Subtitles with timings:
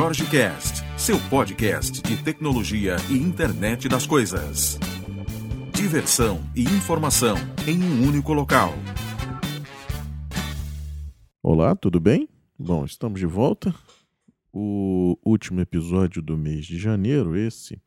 [0.00, 4.78] Jorge Cast, seu podcast de tecnologia e internet das coisas.
[5.74, 7.36] Diversão e informação
[7.68, 8.72] em um único local.
[11.42, 12.26] Olá, tudo bem?
[12.58, 13.74] Bom, estamos de volta.
[14.50, 17.78] O último episódio do mês de janeiro, esse.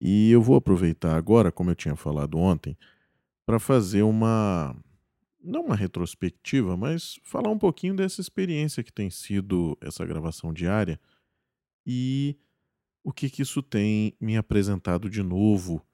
[0.00, 2.74] E eu vou aproveitar agora, como eu tinha falado ontem,
[3.44, 4.74] para fazer uma
[5.42, 11.00] não uma retrospectiva, mas falar um pouquinho dessa experiência que tem sido essa gravação diária
[11.86, 12.36] e
[13.02, 15.84] o que, que isso tem me apresentado de novo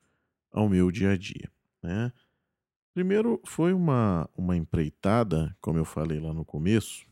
[0.53, 1.51] ao meu dia a dia.
[1.83, 2.13] Né?
[2.93, 7.07] Primeiro, foi uma, uma empreitada, como eu falei lá no começo,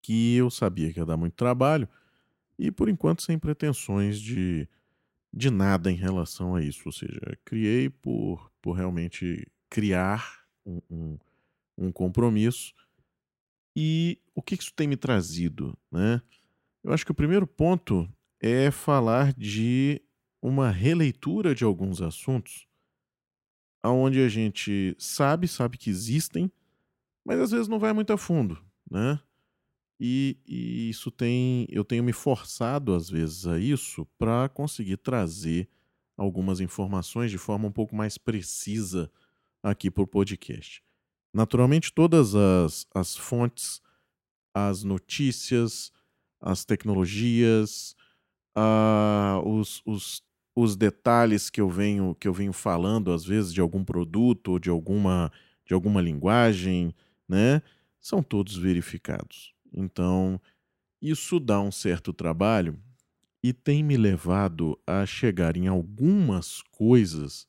[0.00, 1.88] que eu sabia que ia dar muito trabalho
[2.58, 4.68] e, por enquanto, sem pretensões de,
[5.32, 6.82] de nada em relação a isso.
[6.86, 11.18] Ou seja, criei por, por realmente criar um,
[11.78, 12.74] um, compromisso.
[13.76, 15.76] E o que isso tem me trazido?
[15.90, 16.20] Né?
[16.84, 18.08] Eu acho que o primeiro ponto
[18.40, 20.02] é falar de
[20.42, 22.66] uma releitura de alguns assuntos
[23.82, 26.50] aonde a gente sabe, sabe que existem,
[27.24, 29.18] mas às vezes não vai muito a fundo, né?
[29.98, 35.68] E, e isso tem, eu tenho me forçado às vezes a isso para conseguir trazer
[36.16, 39.10] algumas informações de forma um pouco mais precisa
[39.62, 40.82] aqui o podcast.
[41.32, 43.80] Naturalmente, todas as, as fontes,
[44.54, 45.92] as notícias,
[46.40, 47.94] as tecnologias,
[48.56, 50.22] uh, os, os,
[50.54, 54.58] os detalhes que eu venho que eu venho falando às vezes de algum produto ou
[54.58, 55.32] de alguma
[55.64, 56.94] de alguma linguagem,
[57.28, 57.62] né,
[58.00, 59.54] são todos verificados.
[59.72, 60.40] Então,
[61.00, 62.78] isso dá um certo trabalho
[63.42, 67.46] e tem me levado a chegar em algumas coisas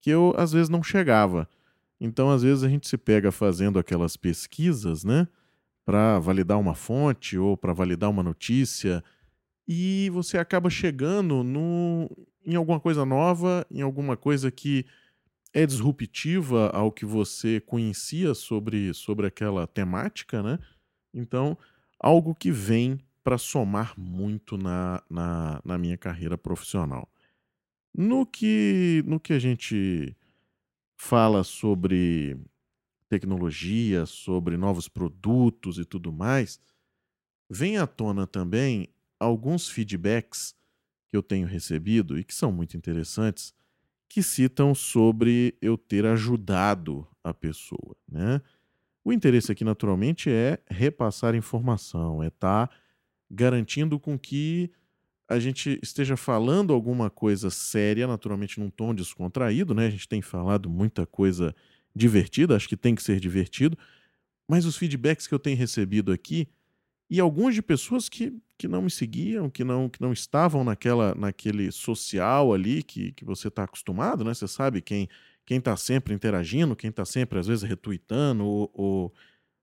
[0.00, 1.48] que eu às vezes não chegava.
[2.00, 5.26] Então, às vezes a gente se pega fazendo aquelas pesquisas, né,
[5.84, 9.02] para validar uma fonte ou para validar uma notícia,
[9.66, 12.08] e você acaba chegando no,
[12.44, 14.86] em alguma coisa nova, em alguma coisa que
[15.52, 20.58] é disruptiva ao que você conhecia sobre, sobre aquela temática, né?
[21.12, 21.56] Então,
[21.98, 27.08] algo que vem para somar muito na, na, na minha carreira profissional.
[28.00, 30.16] No que, no que a gente
[30.96, 32.38] fala sobre
[33.08, 36.60] tecnologia, sobre novos produtos e tudo mais,
[37.50, 38.88] vem à tona também
[39.18, 40.54] alguns feedbacks
[41.08, 43.52] que eu tenho recebido e que são muito interessantes,
[44.08, 48.40] que citam sobre eu ter ajudado a pessoa, né?
[49.04, 52.76] O interesse aqui, naturalmente, é repassar informação, é estar tá
[53.28, 54.70] garantindo com que
[55.28, 59.86] a gente esteja falando alguma coisa séria, naturalmente num tom descontraído, né?
[59.86, 61.54] A gente tem falado muita coisa
[61.94, 63.76] divertida, acho que tem que ser divertido,
[64.48, 66.48] mas os feedbacks que eu tenho recebido aqui
[67.10, 71.14] e alguns de pessoas que, que não me seguiam, que não, que não estavam naquela
[71.14, 74.32] naquele social ali que, que você está acostumado, né?
[74.32, 75.08] Você sabe quem
[75.44, 79.14] quem está sempre interagindo, quem está sempre às vezes retweetando ou, ou,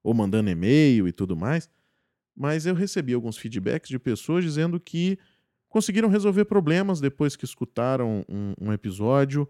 [0.03, 1.69] ou mandando e-mail e tudo mais.
[2.35, 5.17] Mas eu recebi alguns feedbacks de pessoas dizendo que
[5.75, 9.45] conseguiram resolver problemas depois que escutaram um, um episódio,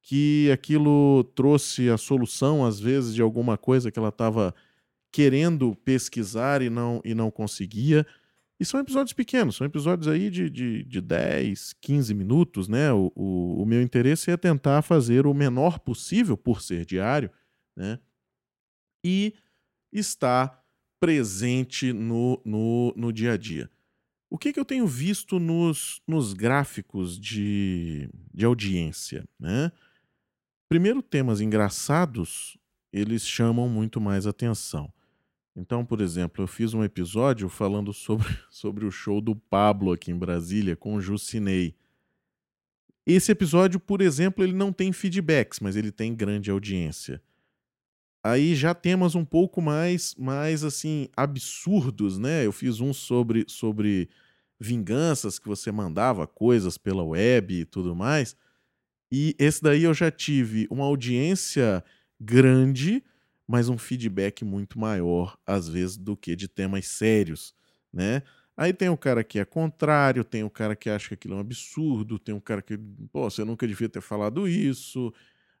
[0.00, 4.54] que aquilo trouxe a solução, às vezes, de alguma coisa que ela estava
[5.10, 8.06] querendo pesquisar e não, e não conseguia.
[8.60, 12.92] E são episódios pequenos, são episódios aí de, de, de 10, 15 minutos, né?
[12.92, 17.28] O, o, o meu interesse é tentar fazer o menor possível, por ser diário,
[17.76, 17.98] né?
[19.04, 19.34] E
[19.92, 20.64] estar
[21.00, 23.68] presente no, no, no dia a dia.
[24.28, 29.24] O que, que eu tenho visto nos, nos gráficos de, de audiência?
[29.38, 29.70] Né?
[30.68, 32.58] Primeiro, temas engraçados,
[32.92, 34.92] eles chamam muito mais atenção.
[35.54, 40.10] Então, por exemplo, eu fiz um episódio falando sobre, sobre o show do Pablo aqui
[40.10, 41.74] em Brasília com o Jucinei.
[43.06, 47.22] Esse episódio, por exemplo, ele não tem feedbacks, mas ele tem grande audiência.
[48.28, 52.44] Aí já temas um pouco mais, mais assim, absurdos, né?
[52.44, 54.08] Eu fiz um sobre, sobre
[54.58, 58.34] vinganças que você mandava coisas pela web e tudo mais.
[59.12, 61.84] E esse daí eu já tive uma audiência
[62.20, 63.04] grande,
[63.46, 67.54] mas um feedback muito maior, às vezes, do que de temas sérios,
[67.92, 68.22] né?
[68.56, 71.36] Aí tem o cara que é contrário, tem o cara que acha que aquilo é
[71.36, 72.76] um absurdo, tem o cara que,
[73.12, 75.12] pô, você nunca devia ter falado isso,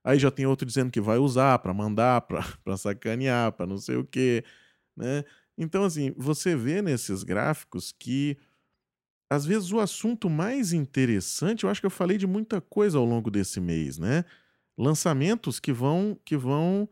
[0.06, 2.20] Aí já tem outro dizendo que vai usar para mandar,
[2.62, 4.44] para sacanear, para não sei o quê,
[4.96, 5.24] né?
[5.58, 8.36] Então, assim, você vê nesses gráficos que
[9.28, 13.04] às vezes o assunto mais interessante, eu acho que eu falei de muita coisa ao
[13.04, 14.24] longo desse mês, né?
[14.78, 16.88] Lançamentos que vão que vão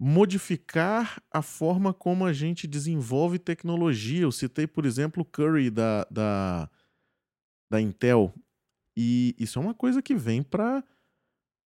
[0.00, 4.22] modificar a forma como a gente desenvolve tecnologia.
[4.22, 6.70] Eu citei, por exemplo, o Curry da, da,
[7.70, 8.34] da Intel.
[8.96, 10.82] E isso é uma coisa que vem para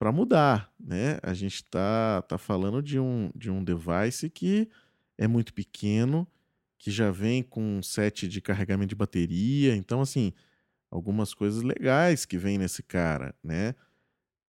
[0.05, 1.19] para mudar, né?
[1.23, 4.69] A gente está tá falando de um, de um device que
[5.17, 6.29] é muito pequeno,
[6.79, 10.35] que já vem com um set de carregamento de bateria, então assim,
[10.91, 13.75] algumas coisas legais que vem nesse cara, né?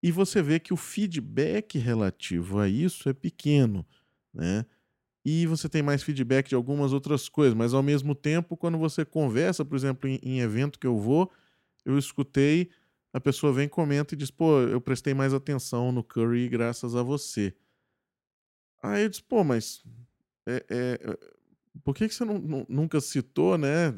[0.02, 3.86] E você vê que o feedback relativo a isso é pequeno,
[4.34, 4.66] né?
[5.24, 9.04] E você tem mais feedback de algumas outras coisas, mas ao mesmo tempo, quando você
[9.04, 11.30] conversa, por exemplo, em, em evento que eu vou,
[11.84, 12.70] eu escutei
[13.14, 17.02] a pessoa vem, comenta e diz: pô, eu prestei mais atenção no Curry graças a
[17.02, 17.54] você.
[18.82, 19.84] Aí eu disse: pô, mas
[20.44, 21.18] é, é,
[21.84, 23.94] por que, que você não, nunca citou, né?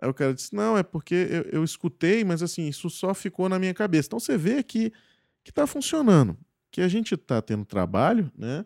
[0.00, 3.50] Aí o cara disse: não, é porque eu, eu, escutei, mas assim, isso só ficou
[3.50, 4.06] na minha cabeça.
[4.06, 4.90] Então você vê que,
[5.44, 6.38] que tá funcionando,
[6.70, 8.64] que a gente tá tendo trabalho, né?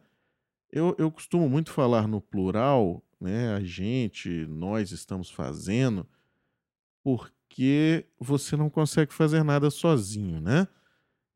[0.70, 3.52] Eu, eu costumo muito falar no plural, né?
[3.54, 6.06] A gente, nós estamos fazendo,
[7.02, 10.66] porque porque você não consegue fazer nada sozinho, né?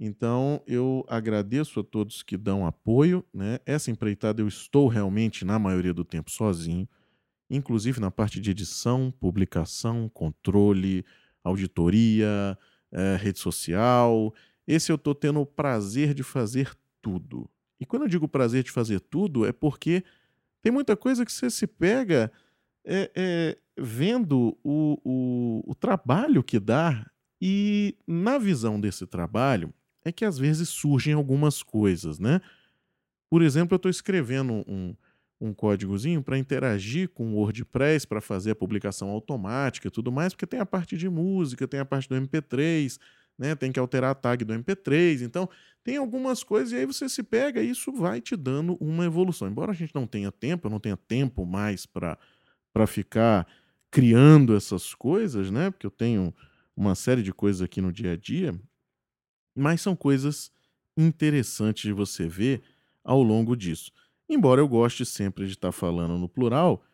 [0.01, 3.61] Então eu agradeço a todos que dão apoio, né?
[3.65, 6.89] Essa empreitada eu estou realmente na maioria do tempo sozinho,
[7.49, 11.05] inclusive na parte de edição, publicação, controle,
[11.45, 12.59] auditoria,
[12.91, 14.35] é, rede social.
[14.67, 17.49] Esse eu estou tendo o prazer de fazer tudo.
[17.79, 20.03] E quando eu digo prazer de fazer tudo, é porque
[20.63, 22.33] tem muita coisa que você se pega
[22.85, 27.07] é, é, vendo o, o, o trabalho que dá,
[27.41, 29.73] e na visão desse trabalho,
[30.05, 32.41] é que às vezes surgem algumas coisas, né?
[33.31, 34.95] Por exemplo, eu estou escrevendo um,
[35.41, 40.33] um códigozinho para interagir com o WordPress, para fazer a publicação automática e tudo mais,
[40.33, 42.99] porque tem a parte de música, tem a parte do MP3,
[43.39, 43.55] né?
[43.55, 45.23] Tem que alterar a tag do MP3.
[45.23, 45.49] Então,
[45.85, 49.47] tem algumas coisas e aí você se pega e isso vai te dando uma evolução.
[49.49, 52.19] Embora a gente não tenha tempo, eu não tenha tempo mais para
[52.87, 53.47] ficar
[53.91, 55.71] criando essas coisas, né?
[55.71, 56.35] Porque eu tenho
[56.77, 58.59] uma série de coisas aqui no dia a dia,
[59.55, 60.51] mas são coisas
[60.97, 62.63] interessantes de você ver
[63.03, 63.91] ao longo disso.
[64.29, 66.85] Embora eu goste sempre de estar falando no plural,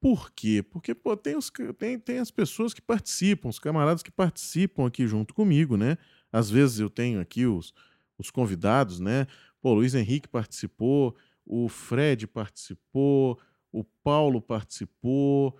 [0.00, 0.62] por quê?
[0.62, 5.06] Porque pô, tem, os, tem, tem as pessoas que participam, os camaradas que participam aqui
[5.06, 5.96] junto comigo, né?
[6.30, 7.72] Às vezes eu tenho aqui os,
[8.18, 9.26] os convidados, né?
[9.60, 11.16] Pô, o Luiz Henrique participou,
[11.46, 13.40] o Fred participou,
[13.72, 15.58] o Paulo participou,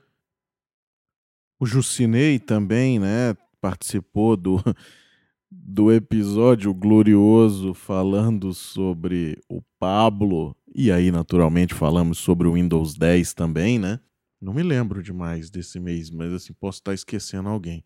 [1.58, 4.62] o Jucinei também, né, participou do,
[5.50, 13.34] do episódio glorioso falando sobre o Pablo, e aí naturalmente falamos sobre o Windows 10
[13.34, 14.00] também, né?
[14.40, 17.82] Não me lembro demais desse mês, mas assim, posso estar esquecendo alguém,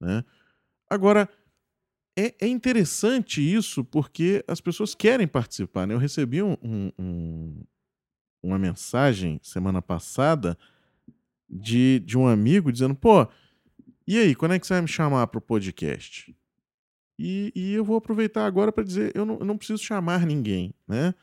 [0.00, 0.24] né?
[0.88, 1.28] Agora,
[2.16, 5.94] é, é interessante isso porque as pessoas querem participar, né?
[5.94, 6.56] Eu recebi um,
[6.98, 7.62] um,
[8.42, 10.56] uma mensagem semana passada
[11.48, 13.26] de, de um amigo dizendo: pô,
[14.06, 16.34] e aí, quando é que você vai me chamar para o podcast?
[17.18, 20.72] E, e, eu vou aproveitar agora para dizer: eu não, eu não preciso chamar ninguém,
[20.86, 21.14] né?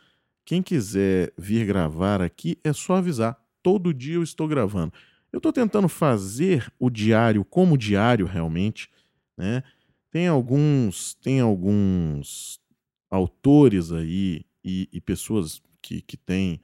[0.46, 3.40] Quem quiser vir gravar aqui é só avisar.
[3.64, 4.94] Todo dia eu estou gravando.
[5.34, 8.90] Eu estou tentando fazer o diário como diário realmente,
[9.36, 9.64] né?
[10.12, 12.60] Tem alguns, tem alguns
[13.10, 16.62] autores aí e, e pessoas que, que têm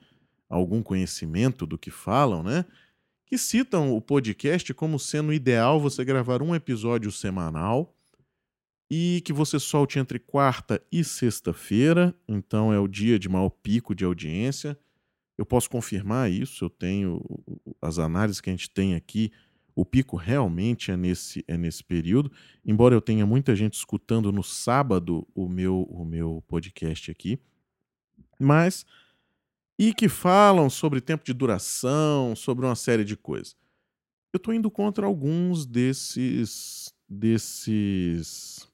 [0.47, 2.65] algum conhecimento do que falam, né?
[3.31, 7.95] Que citam o podcast como sendo ideal você gravar um episódio semanal
[8.89, 13.95] e que você solte entre quarta e sexta-feira, então é o dia de maior pico
[13.95, 14.77] de audiência.
[15.37, 17.23] Eu posso confirmar isso, eu tenho
[17.81, 19.31] as análises que a gente tem aqui,
[19.73, 22.29] o pico realmente é nesse, é nesse período,
[22.65, 27.39] embora eu tenha muita gente escutando no sábado o meu, o meu podcast aqui,
[28.37, 28.85] mas
[29.81, 33.55] e que falam sobre tempo de duração, sobre uma série de coisas.
[34.31, 38.69] Eu estou indo contra alguns desses, desses,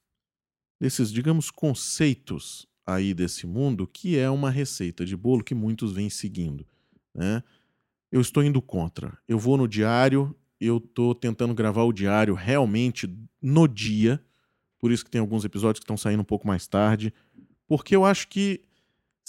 [0.77, 6.09] desses, digamos, conceitos aí desse mundo, que é uma receita de bolo que muitos vêm
[6.09, 6.67] seguindo.
[7.15, 7.41] Né?
[8.11, 9.17] Eu estou indo contra.
[9.29, 13.09] Eu vou no diário, eu estou tentando gravar o diário realmente
[13.41, 14.21] no dia,
[14.77, 17.13] por isso que tem alguns episódios que estão saindo um pouco mais tarde,
[17.65, 18.66] porque eu acho que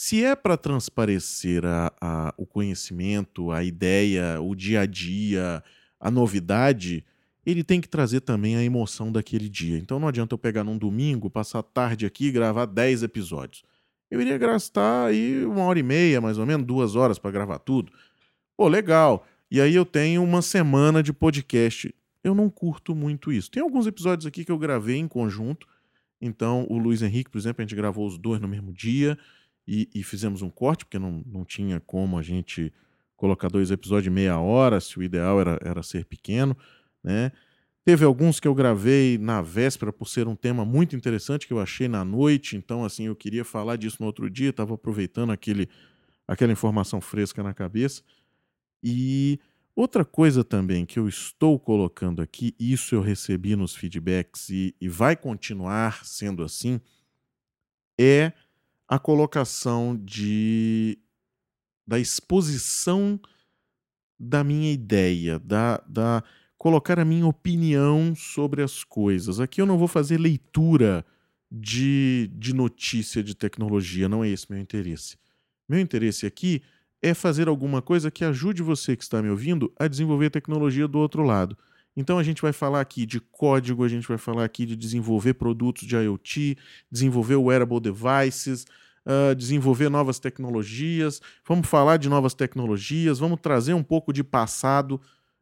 [0.01, 5.61] se é para transparecer a, a, o conhecimento, a ideia, o dia a dia,
[5.99, 7.05] a novidade,
[7.45, 9.77] ele tem que trazer também a emoção daquele dia.
[9.77, 13.65] Então não adianta eu pegar num domingo, passar tarde aqui e gravar 10 episódios.
[14.09, 17.59] Eu iria gastar aí uma hora e meia, mais ou menos, duas horas para gravar
[17.59, 17.91] tudo.
[18.57, 19.27] Pô, legal.
[19.51, 21.93] E aí eu tenho uma semana de podcast.
[22.23, 23.51] Eu não curto muito isso.
[23.51, 25.67] Tem alguns episódios aqui que eu gravei em conjunto.
[26.21, 29.19] Então, o Luiz Henrique, por exemplo, a gente gravou os dois no mesmo dia
[29.69, 32.73] e, e fizemos um corte, porque não, não tinha como a gente
[33.15, 36.57] colocar dois episódios de meia hora, se o ideal era, era ser pequeno,
[37.05, 37.31] né?
[37.85, 41.61] Teve alguns que eu gravei na véspera por ser um tema muito interessante que eu
[41.61, 45.69] achei na noite, então assim, eu queria falar disso no outro dia, estava aproveitando aquele,
[46.27, 48.03] aquela informação fresca na cabeça.
[48.83, 49.41] E
[49.75, 54.89] outra coisa também que eu estou colocando aqui, isso eu recebi nos feedbacks e, e
[54.89, 56.81] vai continuar sendo assim,
[57.99, 58.33] é
[58.89, 60.99] a colocação de
[61.87, 63.19] da exposição
[64.19, 66.23] da minha ideia, da, da
[66.59, 69.41] colocar a minha opinião sobre as coisas.
[69.41, 71.05] Aqui eu não vou fazer leitura
[71.51, 75.17] de, de notícia de tecnologia, não é esse meu interesse.
[75.69, 76.63] Meu interesse aqui
[77.01, 80.99] é fazer alguma coisa que ajude você que está me ouvindo a desenvolver tecnologia do
[80.99, 81.57] outro lado.
[81.99, 85.35] Então a gente vai falar aqui de código, a gente vai falar aqui de desenvolver
[85.35, 86.57] produtos de IoT,
[86.91, 88.65] desenvolver wearable devices,
[89.05, 91.21] uh, desenvolver novas tecnologias.
[91.47, 95.01] Vamos falar de novas tecnologias, vamos trazer um pouco de passado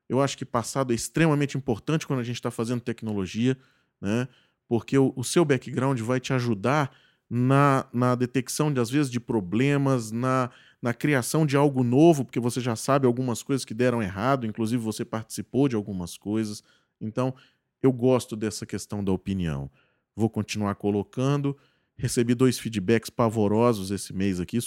[0.09, 3.57] eu acho que passado é extremamente importante quando a gente está fazendo tecnologia,
[4.01, 4.29] né?
[4.69, 6.93] porque o, o, seu background vai te ajudar
[7.29, 10.51] na, na detecção, de, às vezes, de problemas, na,
[10.87, 14.81] na criação de algo novo, porque você já sabe algumas coisas que deram errado, inclusive
[14.81, 16.62] você participou de algumas coisas.
[17.00, 17.35] Então,
[17.83, 19.69] eu gosto dessa questão da opinião.
[20.14, 21.59] Vou continuar colocando.
[21.97, 24.61] Recebi dois feedbacks pavorosos esse mês aqui,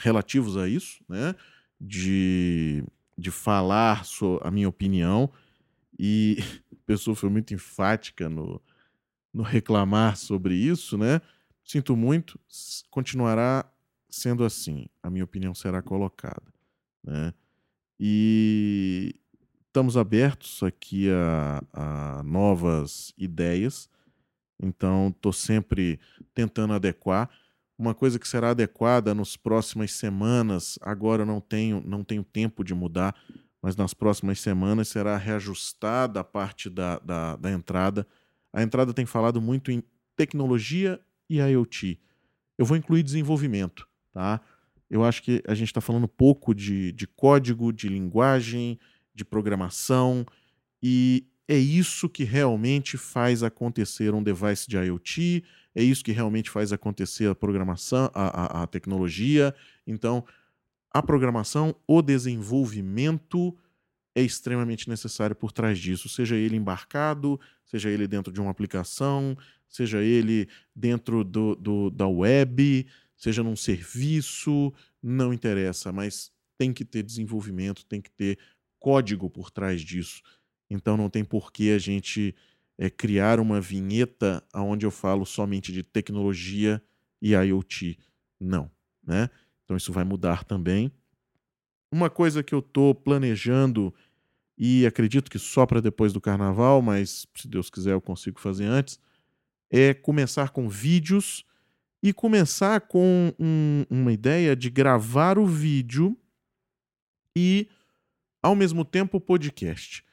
[0.00, 1.34] relativos a isso, né?
[1.78, 2.82] De
[3.18, 4.02] de falar
[4.42, 5.30] a minha opinião
[5.98, 6.38] e
[6.72, 8.62] a pessoa foi muito enfática no,
[9.32, 11.20] no reclamar sobre isso, né?
[11.62, 12.40] Sinto muito,
[12.90, 13.70] continuará
[14.08, 14.86] sendo assim.
[15.02, 16.42] A minha opinião será colocada,
[17.02, 17.32] né?
[17.98, 19.14] E
[19.66, 23.88] estamos abertos aqui a, a novas ideias.
[24.62, 26.00] Então, estou sempre
[26.34, 27.30] tentando adequar
[27.78, 30.78] uma coisa que será adequada nas próximas semanas.
[30.80, 33.14] Agora não tenho, não tenho tempo de mudar,
[33.60, 38.06] mas nas próximas semanas será reajustada a parte da, da, da entrada.
[38.52, 39.82] A entrada tem falado muito em
[40.16, 42.00] tecnologia e IoT.
[42.56, 44.40] Eu vou incluir desenvolvimento, tá?
[44.88, 48.78] Eu acho que a gente está falando pouco de, de código, de linguagem,
[49.14, 50.24] de programação,
[50.82, 55.44] e é isso que realmente faz acontecer um device de IoT,
[55.74, 59.54] é isso que realmente faz acontecer a programação, a, a, a tecnologia.
[59.86, 60.24] Então,
[60.90, 63.54] a programação, o desenvolvimento
[64.14, 69.36] é extremamente necessário por trás disso, seja ele embarcado, seja ele dentro de uma aplicação,
[69.68, 76.84] seja ele dentro do, do, da web, seja num serviço, não interessa, mas tem que
[76.84, 78.38] ter desenvolvimento, tem que ter
[78.78, 80.22] código por trás disso.
[80.70, 82.34] Então não tem por que a gente
[82.78, 86.82] é, criar uma vinheta onde eu falo somente de tecnologia
[87.20, 87.98] e IoT.
[88.40, 88.70] Não,
[89.02, 89.30] né?
[89.64, 90.92] Então isso vai mudar também.
[91.92, 93.94] Uma coisa que eu estou planejando
[94.58, 98.64] e acredito que só para depois do carnaval, mas se Deus quiser eu consigo fazer
[98.64, 98.98] antes,
[99.70, 101.44] é começar com vídeos
[102.02, 106.16] e começar com um, uma ideia de gravar o vídeo
[107.34, 107.68] e
[108.42, 110.04] ao mesmo tempo o podcast.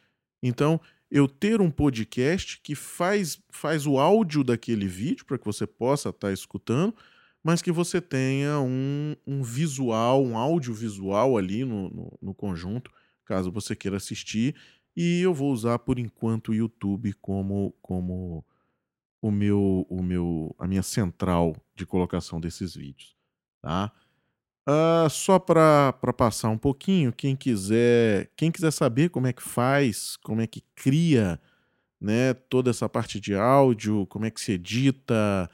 [0.42, 5.68] Então, eu ter um podcast que faz, faz o áudio daquele vídeo para que você
[5.68, 6.96] possa estar tá escutando,
[7.44, 12.90] mas que você tenha um, um visual, um audiovisual ali no, no, no, conjunto,
[13.26, 14.56] caso você queira assistir.
[14.96, 18.44] E eu vou usar por enquanto o YouTube como, como
[19.24, 23.16] o meu, o meu, a minha central de colocação desses vídeos,
[23.62, 23.90] tá?
[24.68, 30.18] Uh, só para passar um pouquinho, quem quiser, quem quiser saber como é que faz,
[30.18, 31.40] como é que cria
[32.02, 35.50] né, toda essa parte de áudio, como é que se edita,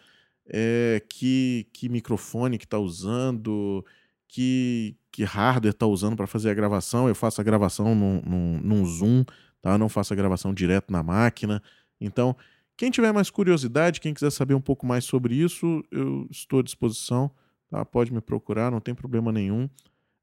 [0.48, 3.86] é, que, que microfone que está usando,
[4.28, 7.08] que, que hardware está usando para fazer a gravação.
[7.08, 9.24] Eu faço a gravação num, num, num Zoom,
[9.62, 9.74] tá?
[9.74, 11.62] Eu não faço a gravação direto na máquina.
[12.02, 12.36] Então,
[12.80, 16.64] quem tiver mais curiosidade, quem quiser saber um pouco mais sobre isso, eu estou à
[16.64, 17.30] disposição.
[17.70, 17.84] Tá?
[17.84, 19.70] Pode me procurar, não tem problema nenhum.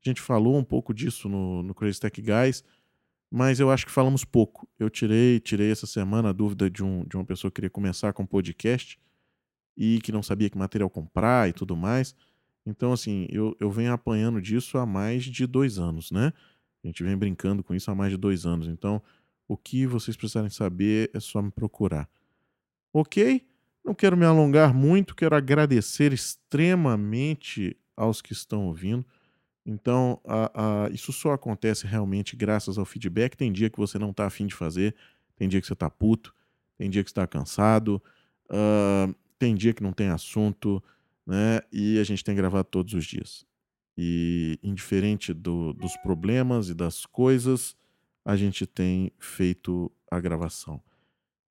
[0.03, 2.65] A gente falou um pouco disso no, no Crazy Tech Guys,
[3.31, 4.67] mas eu acho que falamos pouco.
[4.79, 8.15] Eu tirei, tirei essa semana a dúvida de, um, de uma pessoa que queria começar
[8.15, 8.99] com podcast
[9.77, 12.15] e que não sabia que material comprar e tudo mais.
[12.65, 16.33] Então, assim, eu, eu venho apanhando disso há mais de dois anos, né?
[16.83, 18.67] A gente vem brincando com isso há mais de dois anos.
[18.67, 19.03] Então,
[19.47, 22.09] o que vocês precisarem saber é só me procurar.
[22.99, 23.47] Ok?
[23.85, 29.05] Não quero me alongar muito, quero agradecer extremamente aos que estão ouvindo.
[29.67, 33.37] Então, a, a, isso só acontece realmente graças ao feedback.
[33.37, 34.95] Tem dia que você não está afim de fazer,
[35.37, 36.35] tem dia que você está puto,
[36.79, 38.03] tem dia que está cansado,
[38.51, 40.83] uh, tem dia que não tem assunto.
[41.27, 41.61] né?
[41.71, 43.45] E a gente tem gravado todos os dias.
[43.95, 47.77] E indiferente do, dos problemas e das coisas,
[48.25, 50.83] a gente tem feito a gravação.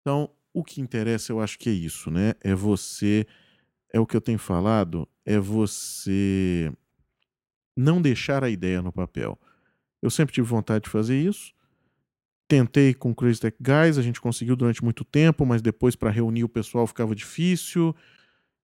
[0.01, 2.33] Então, o que interessa, eu acho que é isso, né?
[2.41, 3.27] É você,
[3.93, 6.71] é o que eu tenho falado, é você
[7.75, 9.37] não deixar a ideia no papel.
[10.01, 11.53] Eu sempre tive vontade de fazer isso.
[12.47, 16.09] Tentei com o Crazy Tech Guys, a gente conseguiu durante muito tempo, mas depois para
[16.09, 17.93] reunir o pessoal ficava difícil.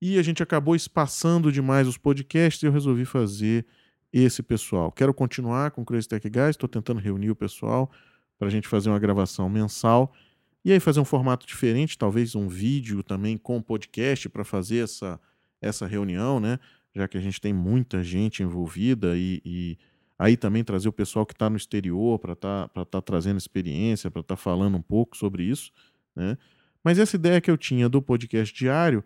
[0.01, 3.65] E a gente acabou espaçando demais os podcasts e eu resolvi fazer
[4.13, 4.93] esse pessoal.
[4.93, 7.91] Quero continuar com o Crazy Tech Guys, estou tentando reunir o pessoal
[8.39, 10.13] para a gente fazer uma gravação mensal
[10.63, 15.19] e aí fazer um formato diferente, talvez um vídeo também com podcast para fazer essa,
[15.61, 16.59] essa reunião, né?
[16.95, 19.77] Já que a gente tem muita gente envolvida e, e
[20.19, 24.11] aí também trazer o pessoal que está no exterior para estar tá, tá trazendo experiência,
[24.11, 25.71] para estar tá falando um pouco sobre isso,
[26.15, 26.37] né?
[26.83, 29.03] Mas essa ideia que eu tinha do podcast diário,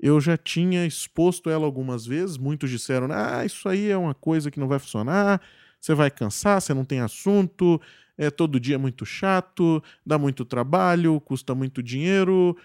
[0.00, 2.36] eu já tinha exposto ela algumas vezes.
[2.38, 5.40] Muitos disseram: ah, isso aí é uma coisa que não vai funcionar,
[5.80, 7.80] você vai cansar, você não tem assunto,
[8.18, 12.56] é todo dia muito chato, dá muito trabalho, custa muito dinheiro.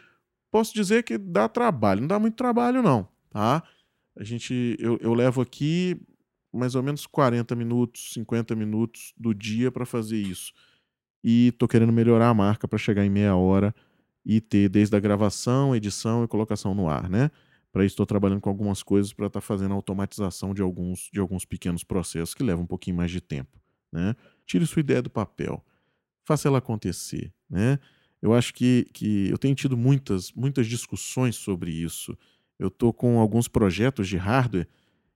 [0.51, 3.63] Posso dizer que dá trabalho, não dá muito trabalho, não, tá?
[4.17, 6.00] A gente, eu, eu levo aqui
[6.51, 10.53] mais ou menos 40 minutos, 50 minutos do dia para fazer isso.
[11.24, 13.74] E tô querendo melhorar a marca para chegar em meia hora
[14.25, 17.31] e ter desde a gravação, edição e colocação no ar, né?
[17.72, 21.19] Para isso estou trabalhando com algumas coisas para estar tá fazendo automatização de alguns, de
[21.19, 23.60] alguns pequenos processos que levam um pouquinho mais de tempo,
[23.93, 24.15] né?
[24.45, 25.63] Tire sua ideia do papel,
[26.25, 27.79] faça ela acontecer, né?
[28.21, 32.17] Eu acho que, que eu tenho tido muitas, muitas discussões sobre isso.
[32.57, 34.67] Eu estou com alguns projetos de hardware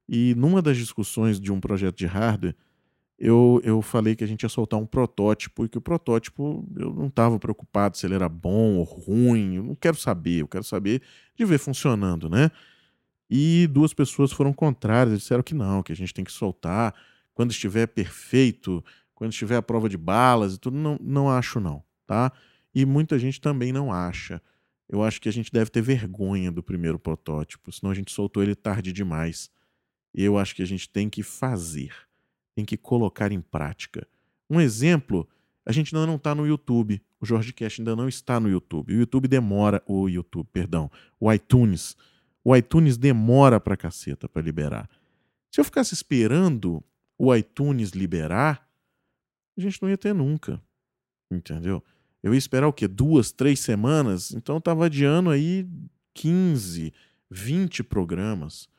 [0.07, 2.55] e numa das discussões de um projeto de hardware
[3.19, 6.93] eu, eu falei que a gente ia soltar um protótipo e que o protótipo eu
[6.93, 10.63] não estava preocupado se ele era bom ou ruim, eu não quero saber, eu quero
[10.63, 11.01] saber
[11.36, 12.51] de ver funcionando, né?
[13.29, 16.93] E duas pessoas foram contrárias, disseram que não, que a gente tem que soltar
[17.38, 20.76] quando estiver perfeito, quando estiver a prova de balas e tudo.
[20.76, 22.32] Não, não acho, não, tá?
[22.73, 24.41] E muita gente também não acha.
[24.89, 28.41] Eu acho que a gente deve ter vergonha do primeiro protótipo, senão a gente soltou
[28.41, 29.52] ele tarde demais.
[30.13, 31.93] Eu acho que a gente tem que fazer
[32.58, 34.08] tem que colocar em prática.
[34.50, 35.30] Um exemplo,
[35.63, 37.00] a gente ainda não está no YouTube.
[37.21, 38.95] O Jorge Cash ainda não está no YouTube.
[38.95, 41.95] O YouTube demora, o YouTube, perdão, o iTunes.
[42.43, 44.89] O iTunes demora pra caceta para liberar.
[45.52, 46.84] Se eu ficasse esperando
[47.17, 48.67] o iTunes liberar,
[49.58, 50.62] a gente não ia ter nunca.
[51.32, 51.84] Entendeu?
[52.21, 52.88] Eu ia esperar o quê?
[52.88, 54.32] Duas, três semanas?
[54.32, 55.67] Então eu tava adiando aí
[56.13, 56.93] 15,
[57.30, 58.69] 20 programas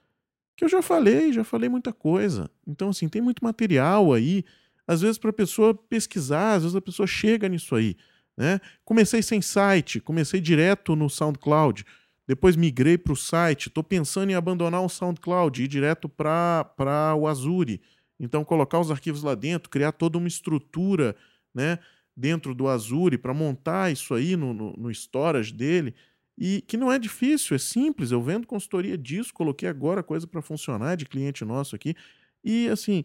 [0.58, 2.50] que eu já falei, já falei muita coisa.
[2.66, 4.44] Então, assim, tem muito material aí,
[4.88, 7.96] às vezes, para a pessoa pesquisar, às vezes a pessoa chega nisso aí.
[8.36, 8.60] Né?
[8.84, 11.86] Comecei sem site, comecei direto no SoundCloud,
[12.26, 17.14] depois migrei para o site, estou pensando em abandonar o SoundCloud e ir direto para
[17.16, 17.80] o Azure.
[18.18, 21.14] Então, colocar os arquivos lá dentro, criar toda uma estrutura
[21.54, 21.78] né,
[22.16, 25.94] dentro do Azure para montar isso aí no, no, no storage dele
[26.36, 28.12] e que não é difícil, é simples.
[28.12, 31.96] Eu vendo consultoria disso, coloquei agora coisa para funcionar de cliente nosso aqui.
[32.44, 33.04] E assim,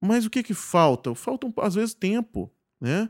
[0.00, 1.14] mas o que que falta?
[1.14, 3.08] Falta às vezes tempo, né?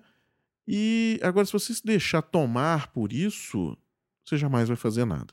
[0.66, 3.76] E agora se você se deixar tomar por isso,
[4.22, 5.32] você jamais vai fazer nada.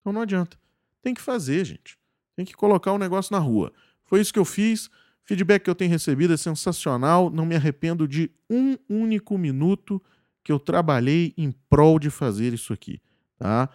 [0.00, 0.58] Então não adianta.
[1.00, 1.98] Tem que fazer, gente.
[2.36, 3.72] Tem que colocar o negócio na rua.
[4.08, 4.90] Foi isso que eu fiz.
[5.22, 7.30] Feedback que eu tenho recebido é sensacional.
[7.30, 10.02] Não me arrependo de um único minuto
[10.42, 13.02] que eu trabalhei em prol de fazer isso aqui,
[13.36, 13.68] tá?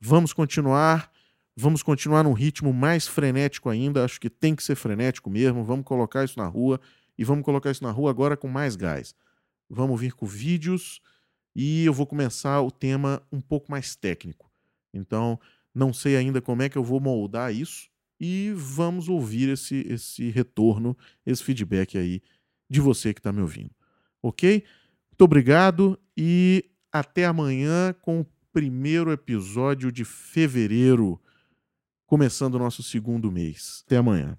[0.00, 1.10] Vamos continuar,
[1.56, 5.84] vamos continuar num ritmo mais frenético ainda, acho que tem que ser frenético mesmo, vamos
[5.84, 6.80] colocar isso na rua
[7.18, 9.16] e vamos colocar isso na rua agora com mais gás.
[9.68, 11.00] Vamos vir com vídeos
[11.56, 14.48] e eu vou começar o tema um pouco mais técnico.
[14.94, 15.40] Então,
[15.74, 17.90] não sei ainda como é que eu vou moldar isso
[18.24, 22.22] e vamos ouvir esse, esse retorno, esse feedback aí
[22.70, 23.72] de você que está me ouvindo.
[24.22, 24.62] Ok?
[25.10, 31.20] Muito obrigado e até amanhã com o primeiro episódio de fevereiro,
[32.06, 33.82] começando o nosso segundo mês.
[33.86, 34.38] Até amanhã.